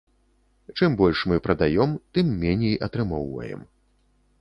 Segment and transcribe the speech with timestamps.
[0.77, 3.61] Чым больш мы прадаём, тым меней атрымоўваем.